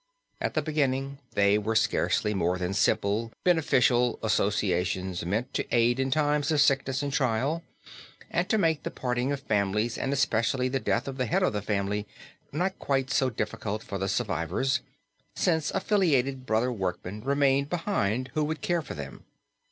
[0.39, 5.99] At the beginning they were scarcely more than simple beneficial associations meant to be aids
[5.99, 7.61] in times of sickness and trial,
[8.31, 11.53] and to make the parting of families and especially the death of the head of
[11.53, 12.07] the family
[12.51, 14.79] not quite so difficult for the survivors,
[15.35, 19.23] since affiliated brother workmen remained behind who would care for them.